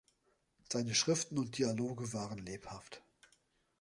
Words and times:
Seine 0.73 0.95
Schriften 0.95 1.37
und 1.37 1.59
Dialoge 1.59 2.11
waren 2.11 2.39
lebhaft. 2.39 3.03